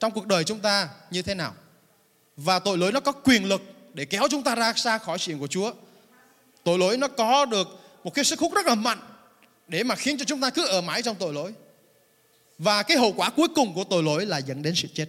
[0.00, 1.54] trong cuộc đời chúng ta như thế nào.
[2.36, 3.62] Và tội lỗi nó có quyền lực
[3.94, 5.72] để kéo chúng ta ra xa khỏi chuyện của Chúa.
[6.64, 9.00] Tội lỗi nó có được một cái sức hút rất là mạnh
[9.68, 11.52] để mà khiến cho chúng ta cứ ở mãi trong tội lỗi.
[12.58, 15.06] Và cái hậu quả cuối cùng của tội lỗi là dẫn đến sự chết.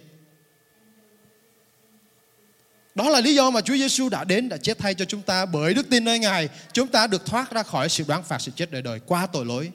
[2.94, 5.46] Đó là lý do mà Chúa Giêsu đã đến đã chết thay cho chúng ta
[5.46, 8.52] bởi đức tin nơi Ngài, chúng ta được thoát ra khỏi sự đoán phạt sự
[8.56, 9.72] chết đời đời qua tội lỗi.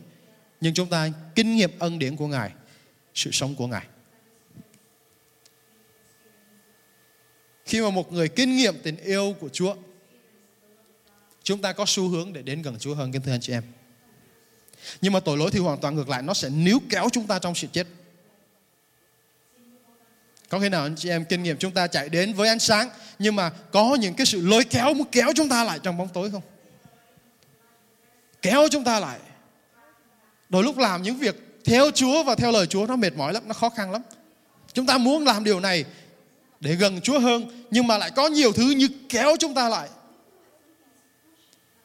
[0.61, 2.51] Nhưng chúng ta kinh nghiệm ân điển của Ngài,
[3.13, 3.85] sự sống của Ngài.
[7.65, 9.75] Khi mà một người kinh nghiệm tình yêu của Chúa,
[11.43, 13.63] chúng ta có xu hướng để đến gần Chúa hơn kính thưa anh chị em.
[15.01, 17.39] Nhưng mà tội lỗi thì hoàn toàn ngược lại, nó sẽ níu kéo chúng ta
[17.39, 17.87] trong sự chết.
[20.49, 22.89] Có khi nào anh chị em kinh nghiệm chúng ta chạy đến với ánh sáng
[23.19, 26.09] nhưng mà có những cái sự lôi kéo muốn kéo chúng ta lại trong bóng
[26.13, 26.41] tối không?
[28.41, 29.19] Kéo chúng ta lại.
[30.49, 33.43] Đôi lúc làm những việc theo Chúa và theo lời Chúa nó mệt mỏi lắm,
[33.47, 34.01] nó khó khăn lắm.
[34.73, 35.85] Chúng ta muốn làm điều này
[36.59, 39.89] để gần Chúa hơn nhưng mà lại có nhiều thứ như kéo chúng ta lại.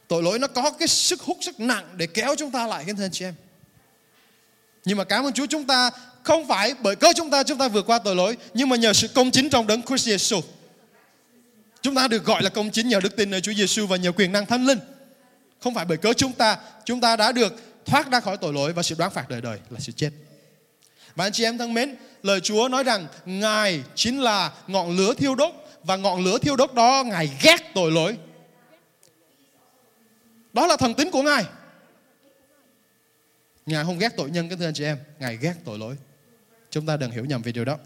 [0.08, 2.96] Tội lỗi nó có cái sức hút rất nặng để kéo chúng ta lại, kính
[2.96, 3.34] thưa anh chị em.
[4.84, 5.90] Nhưng mà cảm ơn Chúa chúng ta
[6.24, 8.92] không phải bởi cớ chúng ta chúng ta vượt qua tội lỗi nhưng mà nhờ
[8.92, 10.42] sự công chính trong đấng Christ Jesus.
[11.82, 14.12] Chúng ta được gọi là công chính nhờ đức tin nơi Chúa Giêsu và nhờ
[14.12, 14.78] quyền năng thánh linh.
[15.60, 17.52] Không phải bởi cớ chúng ta, chúng ta đã được
[17.86, 20.10] thoát ra khỏi tội lỗi và sự đoán phạt đời đời là sự chết.
[21.14, 25.14] Và anh chị em thân mến, lời Chúa nói rằng Ngài chính là ngọn lửa
[25.14, 28.16] thiêu đốt và ngọn lửa thiêu đốt đó Ngài ghét tội lỗi.
[30.52, 31.44] Đó là thần tính của Ngài.
[33.66, 35.96] Ngài không ghét tội nhân các thưa anh chị em, Ngài ghét tội lỗi.
[36.74, 37.78] Chúng ta đừng hiểu nhầm về điều đó.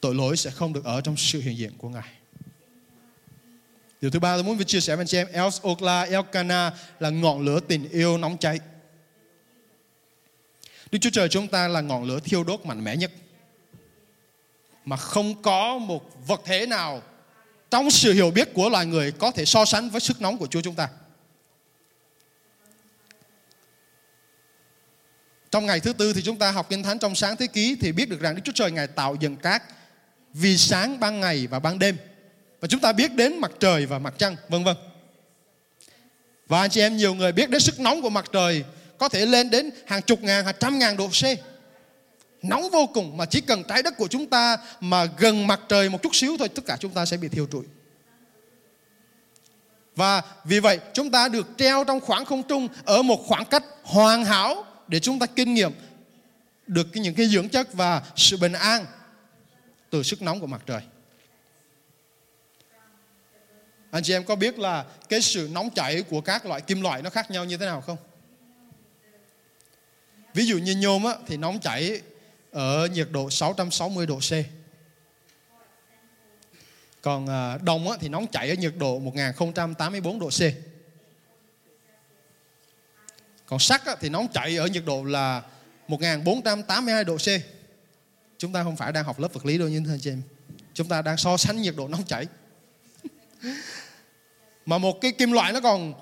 [0.00, 2.08] Tội lỗi sẽ không được ở trong sự hiện diện của Ngài.
[4.00, 7.10] Điều thứ ba tôi muốn chia sẻ với anh chị em, Els Okla, Elkana là
[7.10, 8.60] ngọn lửa tình yêu nóng cháy.
[10.90, 13.10] Đức Chúa Trời chúng ta là ngọn lửa thiêu đốt mạnh mẽ nhất.
[14.84, 17.02] Mà không có một vật thể nào
[17.70, 20.46] trong sự hiểu biết của loài người có thể so sánh với sức nóng của
[20.46, 20.88] Chúa chúng ta.
[25.54, 27.92] Trong ngày thứ tư thì chúng ta học Kinh Thánh trong sáng thế ký thì
[27.92, 29.62] biết được rằng Đức Chúa Trời Ngài tạo dựng các
[30.32, 31.96] vì sáng ban ngày và ban đêm.
[32.60, 34.76] Và chúng ta biết đến mặt trời và mặt trăng, vân vân.
[36.46, 38.64] Và anh chị em nhiều người biết đến sức nóng của mặt trời
[38.98, 41.22] có thể lên đến hàng chục ngàn, hàng trăm ngàn độ C.
[42.42, 45.88] Nóng vô cùng mà chỉ cần trái đất của chúng ta mà gần mặt trời
[45.88, 47.64] một chút xíu thôi tất cả chúng ta sẽ bị thiêu trụi.
[49.96, 53.64] Và vì vậy chúng ta được treo trong khoảng không trung ở một khoảng cách
[53.82, 54.64] hoàn hảo
[54.94, 55.72] để chúng ta kinh nghiệm
[56.66, 58.86] được những cái dưỡng chất và sự bình an
[59.90, 60.80] từ sức nóng của mặt trời.
[63.90, 67.02] Anh chị em có biết là cái sự nóng chảy của các loại kim loại
[67.02, 67.96] nó khác nhau như thế nào không?
[70.34, 72.00] Ví dụ như nhôm á, thì nóng chảy
[72.50, 74.32] ở nhiệt độ 660 độ C.
[77.02, 80.73] Còn à, đồng á, thì nóng chảy ở nhiệt độ 1084 độ C.
[83.54, 85.42] Còn sắt á, thì nóng chảy ở nhiệt độ là
[85.88, 87.26] 1482 độ C.
[88.38, 90.22] Chúng ta không phải đang học lớp vật lý đâu như thế chị em.
[90.74, 92.26] Chúng ta đang so sánh nhiệt độ nóng chảy.
[94.66, 95.94] Mà một cái kim loại nó còn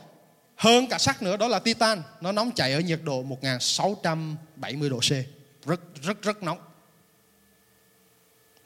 [0.57, 2.03] hơn cả sắt nữa đó là titan.
[2.21, 5.11] Nó nóng chảy ở nhiệt độ 1670 độ C.
[5.67, 6.59] Rất rất rất nóng.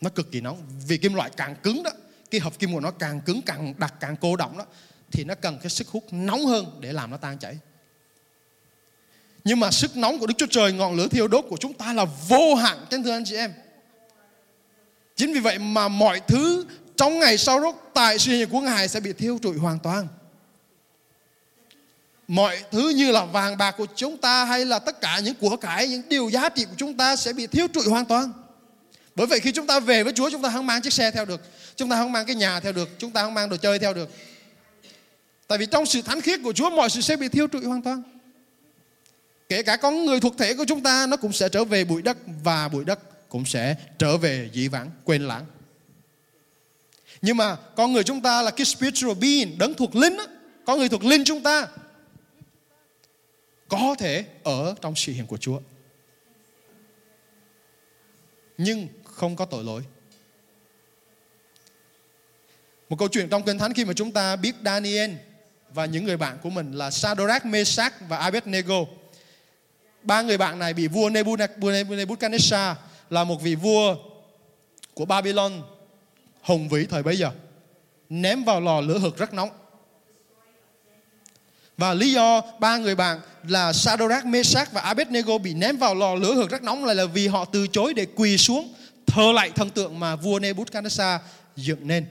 [0.00, 0.62] Nó cực kỳ nóng.
[0.86, 1.90] Vì kim loại càng cứng đó,
[2.30, 4.64] cái hợp kim của nó càng cứng, càng đặc, càng cô động đó
[5.12, 7.58] thì nó cần cái sức hút nóng hơn để làm nó tan chảy.
[9.46, 11.92] Nhưng mà sức nóng của Đức Chúa Trời, ngọn lửa thiêu đốt của chúng ta
[11.92, 13.52] là vô hạn, kính thưa anh chị em.
[15.16, 16.64] Chính vì vậy mà mọi thứ
[16.96, 20.08] trong ngày sau rốt tại sự hiện của Ngài sẽ bị thiêu trụi hoàn toàn.
[22.28, 25.56] Mọi thứ như là vàng bạc của chúng ta hay là tất cả những của
[25.56, 28.32] cải, những điều giá trị của chúng ta sẽ bị thiêu trụi hoàn toàn.
[29.14, 31.24] Bởi vậy khi chúng ta về với Chúa chúng ta không mang chiếc xe theo
[31.24, 31.40] được,
[31.76, 33.94] chúng ta không mang cái nhà theo được, chúng ta không mang đồ chơi theo
[33.94, 34.10] được.
[35.48, 37.82] Tại vì trong sự thánh khiết của Chúa mọi sự sẽ bị thiêu trụi hoàn
[37.82, 38.02] toàn.
[39.48, 42.02] Kể cả con người thuộc thể của chúng ta nó cũng sẽ trở về bụi
[42.02, 45.46] đất và bụi đất cũng sẽ trở về dĩ vãng, quên lãng.
[47.22, 50.26] Nhưng mà con người chúng ta là cái spiritual being, đấng thuộc linh đó
[50.66, 51.68] Con người thuộc linh chúng ta.
[53.68, 55.60] có thể ở trong sự hiện của Chúa.
[58.58, 59.82] Nhưng không có tội lỗi.
[62.88, 65.10] Một câu chuyện trong Kinh Thánh khi mà chúng ta biết Daniel
[65.74, 68.86] và những người bạn của mình là Sadrach, Meshach và Abednego.
[70.06, 72.74] Ba người bạn này bị vua Nebuchadnezzar
[73.10, 73.96] là một vị vua
[74.94, 75.62] của Babylon
[76.42, 77.30] hùng vĩ thời bấy giờ
[78.08, 79.50] ném vào lò lửa hực rất nóng.
[81.76, 86.14] Và lý do ba người bạn là Sadorak, Mesach và Abednego bị ném vào lò
[86.14, 88.74] lửa hực rất nóng là, là vì họ từ chối để quỳ xuống
[89.06, 91.18] thờ lại thần tượng mà vua Nebuchadnezzar
[91.56, 92.06] dựng nên.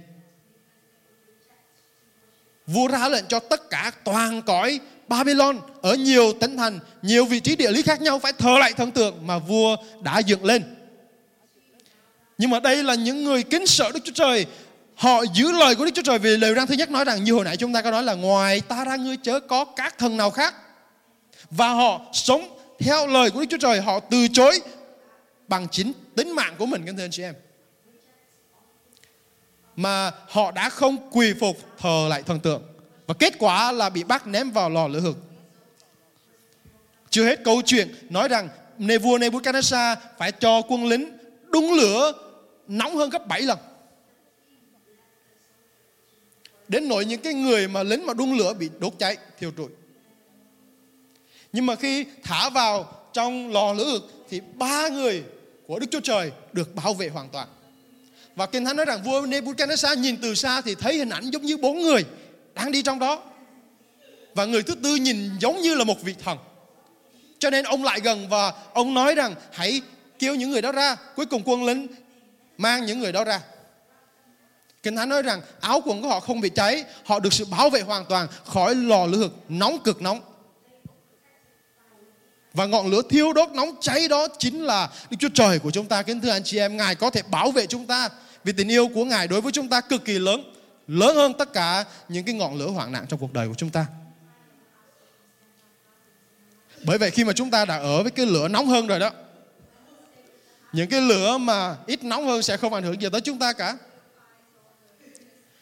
[2.67, 7.39] Vua ra lệnh cho tất cả toàn cõi Babylon ở nhiều tỉnh thành, nhiều vị
[7.39, 10.63] trí địa lý khác nhau phải thờ lại thần tượng mà vua đã dựng lên.
[12.37, 14.45] Nhưng mà đây là những người kính sợ Đức Chúa Trời
[14.95, 17.33] Họ giữ lời của Đức Chúa Trời vì lời răng thứ nhất nói rằng như
[17.33, 20.17] hồi nãy chúng ta có nói là ngoài ta ra ngươi chớ có các thần
[20.17, 20.53] nào khác.
[21.51, 24.61] Và họ sống theo lời của Đức Chúa Trời, họ từ chối
[25.47, 27.35] bằng chính tính mạng của mình kính thưa anh chị em.
[29.75, 32.61] Mà họ đã không quỳ phục thờ lại thần tượng.
[33.07, 35.17] Và kết quả là bị bắt ném vào lò lửa hực.
[37.09, 41.17] Chưa hết câu chuyện nói rằng vua Nebuchadnezzar phải cho quân lính
[41.49, 42.13] đun lửa
[42.67, 43.59] nóng hơn gấp 7 lần.
[46.67, 49.67] Đến nỗi những cái người mà lính mà đun lửa bị đốt cháy, thiêu trụi.
[51.53, 55.23] Nhưng mà khi thả vào trong lò lửa thì ba người
[55.67, 57.47] của Đức Chúa Trời được bảo vệ hoàn toàn.
[58.35, 61.41] Và Kinh Thánh nói rằng vua Nebuchadnezzar nhìn từ xa thì thấy hình ảnh giống
[61.41, 62.05] như bốn người
[62.55, 63.21] đang đi trong đó.
[64.35, 66.37] Và người thứ tư nhìn giống như là một vị thần.
[67.39, 69.81] Cho nên ông lại gần và ông nói rằng hãy
[70.19, 70.95] kêu những người đó ra.
[71.15, 71.87] Cuối cùng quân lính
[72.57, 73.41] mang những người đó ra.
[74.83, 77.69] Kinh Thánh nói rằng áo quần của họ không bị cháy, họ được sự bảo
[77.69, 80.21] vệ hoàn toàn khỏi lò lửa nóng cực nóng.
[82.53, 85.85] Và ngọn lửa thiêu đốt nóng cháy đó chính là Đức Chúa Trời của chúng
[85.85, 86.01] ta.
[86.01, 88.09] Kính thưa anh chị em, Ngài có thể bảo vệ chúng ta
[88.43, 90.54] vì tình yêu của Ngài đối với chúng ta cực kỳ lớn.
[90.87, 93.69] Lớn hơn tất cả những cái ngọn lửa hoạn nạn trong cuộc đời của chúng
[93.69, 93.85] ta.
[96.83, 99.11] Bởi vậy khi mà chúng ta đã ở với cái lửa nóng hơn rồi đó
[100.73, 103.53] Những cái lửa mà ít nóng hơn sẽ không ảnh hưởng gì tới chúng ta
[103.53, 103.77] cả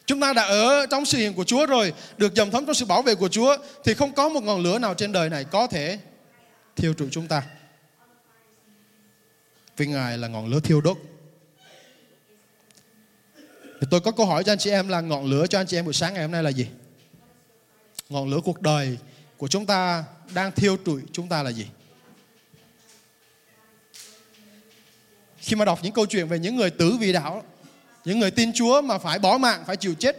[0.06, 2.86] Chúng ta đã ở trong sự hiện của Chúa rồi, được dầm thấm trong sự
[2.86, 5.66] bảo vệ của Chúa thì không có một ngọn lửa nào trên đời này có
[5.66, 5.98] thể
[6.76, 7.42] thiêu trụi chúng ta.
[9.76, 10.96] Vì Ngài là ngọn lửa thiêu đốt.
[13.84, 15.76] Thì tôi có câu hỏi cho anh chị em là ngọn lửa cho anh chị
[15.76, 16.66] em buổi sáng ngày hôm nay là gì?
[18.08, 18.98] Ngọn lửa cuộc đời
[19.36, 21.66] của chúng ta đang thiêu trụi chúng ta là gì?
[25.38, 27.44] Khi mà đọc những câu chuyện về những người tử vì đạo
[28.04, 30.16] những người tin Chúa mà phải bỏ mạng, phải chịu chết.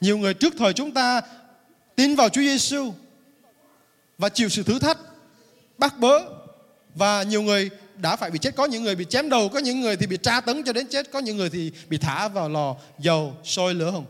[0.00, 1.20] Nhiều người trước thời chúng ta
[1.96, 2.92] tin vào Chúa Giêsu
[4.18, 4.98] và chịu sự thử thách,
[5.78, 6.20] bắt bớ
[6.94, 7.70] và nhiều người
[8.02, 8.56] đã phải bị chết.
[8.56, 10.86] Có những người bị chém đầu, có những người thì bị tra tấn cho đến
[10.86, 14.06] chết, có những người thì bị thả vào lò dầu sôi lửa hồng.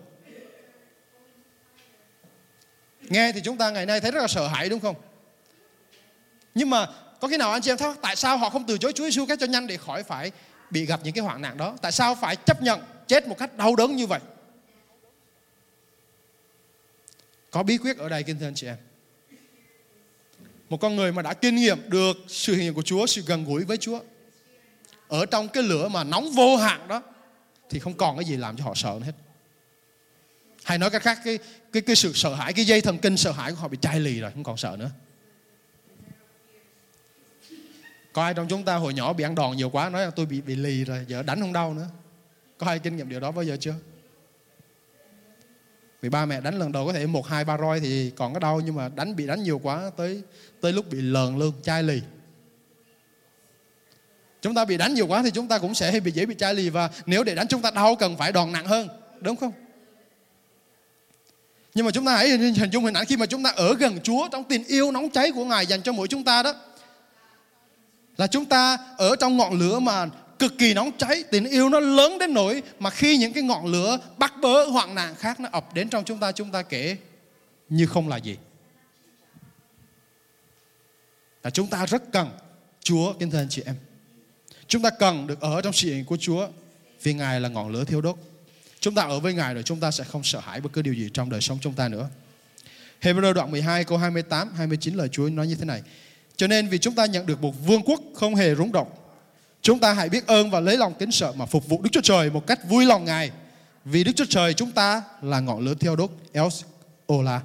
[3.00, 4.96] Nghe thì chúng ta ngày nay thấy rất là sợ hãi đúng không?
[6.54, 6.86] Nhưng mà
[7.20, 9.26] có khi nào anh chị em thắc tại sao họ không từ chối Chúa Giêsu
[9.26, 10.32] cách cho nhanh để khỏi phải
[10.70, 13.56] bị gặp những cái hoạn nạn đó tại sao phải chấp nhận chết một cách
[13.56, 14.20] đau đớn như vậy
[17.50, 18.76] có bí quyết ở đây kinh thưa anh chị em
[20.72, 23.64] một con người mà đã kinh nghiệm được sự hiện của Chúa, sự gần gũi
[23.64, 24.00] với Chúa,
[25.08, 27.02] ở trong cái lửa mà nóng vô hạn đó,
[27.70, 29.12] thì không còn cái gì làm cho họ sợ nữa hết.
[30.64, 31.38] Hay nói cách khác, cái
[31.72, 34.00] cái cái sự sợ hãi, cái dây thần kinh sợ hãi của họ bị chai
[34.00, 34.90] lì rồi, không còn sợ nữa.
[38.12, 40.26] Có ai trong chúng ta hồi nhỏ bị ăn đòn nhiều quá, nói là tôi
[40.26, 41.88] bị bị lì rồi, giờ đánh không đau nữa.
[42.58, 43.74] Có ai kinh nghiệm điều đó bao giờ chưa?
[46.02, 48.40] Vì ba mẹ đánh lần đầu có thể một, hai, ba roi thì còn có
[48.40, 50.22] đau, nhưng mà đánh bị đánh nhiều quá tới
[50.60, 52.00] tới lúc bị lờn luôn chai lì.
[54.42, 56.54] Chúng ta bị đánh nhiều quá thì chúng ta cũng sẽ bị dễ bị chai
[56.54, 58.88] lì và nếu để đánh chúng ta đau cần phải đòn nặng hơn,
[59.20, 59.52] đúng không?
[61.74, 63.98] Nhưng mà chúng ta hãy hình dung hình ảnh khi mà chúng ta ở gần
[64.02, 66.54] Chúa trong tình yêu nóng cháy của Ngài dành cho mỗi chúng ta đó,
[68.16, 70.06] là chúng ta ở trong ngọn lửa mà
[70.42, 73.66] cực kỳ nóng cháy tình yêu nó lớn đến nỗi mà khi những cái ngọn
[73.66, 76.96] lửa bắt bớ hoạn nạn khác nó ập đến trong chúng ta chúng ta kể
[77.68, 78.36] như không là gì.
[81.42, 82.30] Là chúng ta rất cần
[82.80, 83.74] Chúa kính thưa anh chị em.
[84.66, 86.48] Chúng ta cần được ở trong sự hiện của Chúa
[87.02, 88.16] vì Ngài là ngọn lửa thiêu đốt.
[88.80, 90.94] Chúng ta ở với Ngài rồi chúng ta sẽ không sợ hãi bất cứ điều
[90.94, 92.08] gì trong đời sống chúng ta nữa.
[93.02, 95.82] Hebrew đoạn 12 câu 28 29 lời Chúa nói như thế này.
[96.36, 99.01] Cho nên vì chúng ta nhận được một vương quốc không hề rúng động,
[99.62, 102.00] chúng ta hãy biết ơn và lấy lòng kính sợ mà phục vụ Đức Chúa
[102.00, 103.30] Trời một cách vui lòng Ngài.
[103.84, 106.64] Vì Đức Chúa Trời chúng ta là ngọn lửa thiêu đốt Els
[107.12, 107.40] Ola.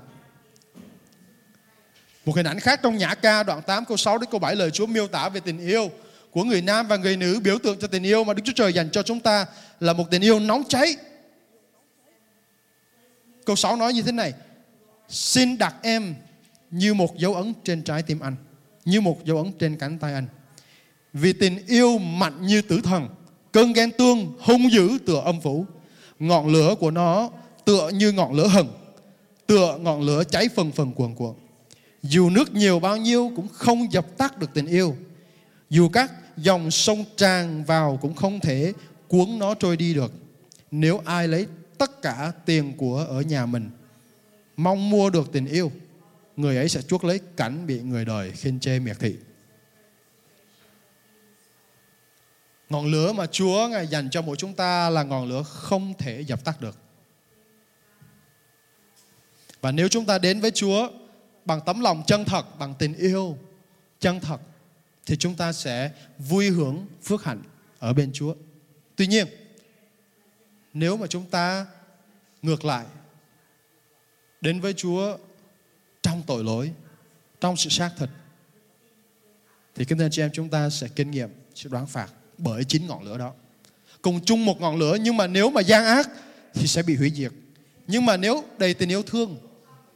[2.26, 4.72] Một hình ảnh khác trong Nhã ca đoạn 8 câu 6 đến câu 7 lời
[4.72, 5.92] Chúa miêu tả về tình yêu
[6.32, 8.74] của người nam và người nữ biểu tượng cho tình yêu mà Đức Chúa Trời
[8.74, 9.46] dành cho chúng ta
[9.80, 10.96] là một tình yêu nóng cháy.
[13.46, 14.34] Câu 6 nói như thế này:
[15.10, 16.16] Xin đặt em
[16.72, 18.36] như một dấu ấn trên trái tim anh,
[18.86, 20.28] như một dấu ấn trên cánh tay anh.
[21.22, 23.10] Vì tình yêu mạnh như tử thần,
[23.52, 25.66] cơn ghen tương hung dữ tựa âm phủ,
[26.20, 27.30] ngọn lửa của nó
[27.66, 28.74] tựa như ngọn lửa hừng,
[29.48, 31.36] tựa ngọn lửa cháy phần phần cuồn cuộn.
[32.04, 34.96] Dù nước nhiều bao nhiêu cũng không dập tắt được tình yêu.
[35.70, 38.74] Dù các dòng sông tràn vào cũng không thể
[39.08, 40.14] cuốn nó trôi đi được.
[40.72, 43.70] Nếu ai lấy tất cả tiền của ở nhà mình
[44.58, 45.72] mong mua được tình yêu,
[46.38, 49.16] người ấy sẽ chuốc lấy cảnh bị người đời khinh chê miệt thị.
[52.70, 56.22] Ngọn lửa mà Chúa Ngài dành cho mỗi chúng ta là ngọn lửa không thể
[56.22, 56.78] dập tắt được.
[59.62, 60.90] Và nếu chúng ta đến với Chúa
[61.46, 63.38] bằng tấm lòng chân thật, bằng tình yêu
[64.00, 64.42] chân thật
[65.06, 67.42] thì chúng ta sẽ vui hưởng phước hạnh
[67.80, 68.36] ở bên Chúa.
[68.96, 69.28] Tuy nhiên,
[70.74, 71.66] nếu mà chúng ta
[72.42, 72.86] ngược lại
[74.42, 75.18] đến với Chúa
[76.02, 76.72] trong tội lỗi,
[77.42, 78.10] trong sự xác thịt
[79.76, 82.64] thì kính thưa anh chị em chúng ta sẽ kinh nghiệm sự đoán phạt bởi
[82.64, 83.34] chính ngọn lửa đó.
[84.02, 86.10] Cùng chung một ngọn lửa nhưng mà nếu mà gian ác
[86.54, 87.32] thì sẽ bị hủy diệt.
[87.88, 89.38] Nhưng mà nếu đầy tình yêu thương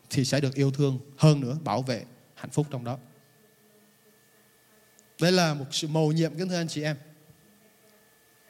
[0.09, 2.97] thì sẽ được yêu thương hơn nữa, bảo vệ hạnh phúc trong đó.
[5.21, 6.95] Đây là một sự mầu nhiệm kính thưa anh chị em.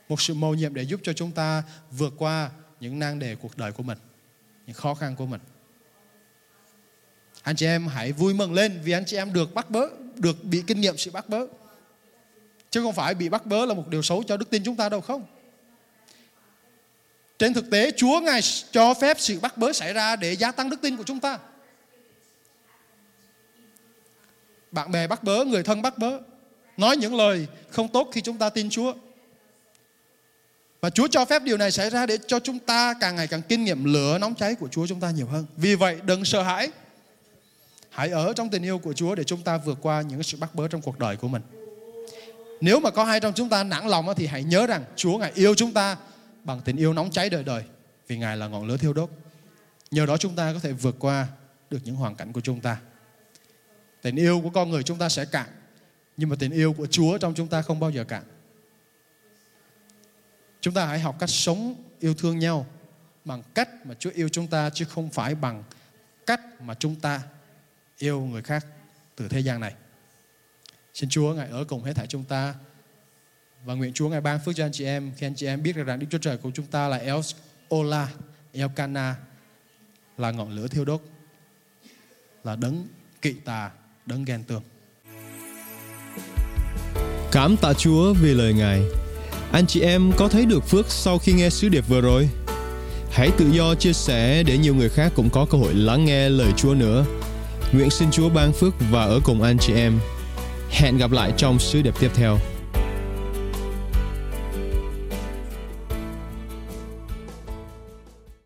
[0.10, 3.58] Một sự mầu nhiệm để giúp cho chúng ta vượt qua những nan đề cuộc
[3.58, 3.98] đời của mình,
[4.68, 5.42] những khó khăn của mình.
[7.44, 10.44] Anh chị em hãy vui mừng lên vì anh chị em được bắt bớ, được
[10.44, 11.48] bị kinh nghiệm sự bắt bớ.
[12.72, 14.90] Chứ không phải bị bắt bớ là một điều xấu cho đức tin chúng ta
[14.90, 15.26] đâu không.
[17.40, 20.70] Trên thực tế Chúa Ngài cho phép sự bắt bớ xảy ra để gia tăng
[20.70, 21.40] đức tin của chúng ta.
[24.72, 26.20] Bạn bè bắt bớ, người thân bắt bớ.
[26.78, 28.94] Nói những lời không tốt khi chúng ta tin Chúa.
[30.82, 33.42] Và Chúa cho phép điều này xảy ra để cho chúng ta càng ngày càng
[33.42, 35.46] kinh nghiệm lửa nóng cháy của Chúa chúng ta nhiều hơn.
[35.58, 36.72] Vì vậy đừng sợ hãi.
[37.90, 40.56] Hãy ở trong tình yêu của Chúa để chúng ta vượt qua những sự bắt
[40.56, 41.42] bớ trong cuộc đời của mình.
[42.62, 45.32] Nếu mà có ai trong chúng ta nặng lòng thì hãy nhớ rằng Chúa Ngài
[45.36, 45.98] yêu chúng ta
[46.44, 47.64] bằng tình yêu nóng cháy đời đời,
[48.08, 49.10] vì Ngài là ngọn lửa thiêu đốt.
[49.92, 51.28] Nhờ đó chúng ta có thể vượt qua
[51.70, 52.78] được những hoàn cảnh của chúng ta.
[54.02, 55.48] Tình yêu của con người chúng ta sẽ cạn,
[56.18, 58.24] nhưng mà tình yêu của Chúa trong chúng ta không bao giờ cạn.
[60.62, 62.66] Chúng ta hãy học cách sống yêu thương nhau
[63.26, 65.64] bằng cách mà Chúa yêu chúng ta, chứ không phải bằng
[66.26, 67.22] cách mà chúng ta
[67.98, 68.66] yêu người khác
[69.16, 69.74] từ thế gian này.
[70.94, 72.56] Xin Chúa Ngài ở cùng hết thảy chúng ta
[73.66, 75.76] và nguyện Chúa Ngài ban phước cho anh chị em khi anh chị em biết
[75.76, 77.20] được rằng Đức Chúa Trời của chúng ta là El
[77.76, 78.08] Ola,
[78.54, 79.16] Elkana
[80.18, 81.02] là ngọn lửa thiêu đốt
[82.44, 82.88] là đấng
[83.22, 83.72] kỵ tà,
[84.06, 84.64] đấng ghen tường.
[87.32, 88.82] Cảm tạ Chúa vì lời Ngài.
[89.52, 92.30] Anh chị em có thấy được phước sau khi nghe sứ điệp vừa rồi?
[93.12, 96.30] Hãy tự do chia sẻ để nhiều người khác cũng có cơ hội lắng nghe
[96.30, 97.06] lời Chúa nữa.
[97.74, 100.00] Nguyện xin Chúa ban phước và ở cùng anh chị em.
[100.72, 102.38] Hẹn gặp lại trong sứ điệp tiếp theo.